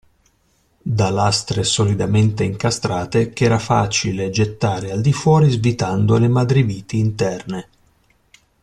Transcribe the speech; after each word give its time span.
Da 0.81 1.11
lastre 1.11 1.63
solidamente 1.63 2.43
incastrate 2.43 3.29
ch'era 3.33 3.59
facile 3.59 4.31
gettare 4.31 4.91
al 4.91 4.99
di 4.99 5.13
fuori 5.13 5.51
svitando 5.51 6.17
le 6.17 6.27
madreviti 6.27 6.97
interne. 6.97 7.67